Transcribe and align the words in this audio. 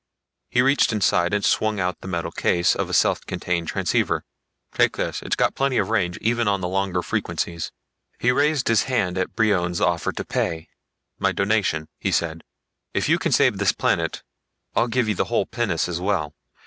He 0.49 0.63
reached 0.63 0.91
inside 0.91 1.31
and 1.31 1.45
swung 1.45 1.79
out 1.79 2.01
the 2.01 2.07
metal 2.07 2.31
case 2.31 2.75
of 2.75 2.89
a 2.89 2.93
self 2.95 3.23
contained 3.27 3.67
transceiver. 3.67 4.25
"Take 4.73 4.97
this, 4.97 5.21
it's 5.21 5.35
got 5.35 5.53
plenty 5.53 5.77
of 5.77 5.91
range, 5.91 6.17
even 6.21 6.47
on 6.47 6.59
the 6.59 6.67
longer 6.67 7.03
frequencies." 7.03 7.71
He 8.19 8.31
raised 8.31 8.67
his 8.67 8.85
hand 8.85 9.15
at 9.19 9.35
Brion's 9.35 9.79
offer 9.79 10.11
to 10.11 10.25
pay. 10.25 10.69
"My 11.19 11.31
donation," 11.31 11.87
he 11.99 12.11
said. 12.11 12.43
"If 12.95 13.09
you 13.09 13.19
can 13.19 13.31
save 13.31 13.59
this 13.59 13.73
planet 13.73 14.23
I'll 14.73 14.87
give 14.87 15.07
you 15.07 15.13
the 15.13 15.25
whole 15.25 15.45
pinnace 15.45 15.87
as 15.87 16.01
well. 16.01 16.33